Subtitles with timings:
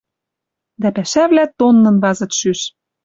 [0.81, 2.59] Дӓ пӓшӓвлӓ тоннын вазыт шӱш.